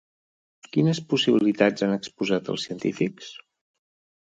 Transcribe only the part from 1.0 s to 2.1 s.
possibilitats han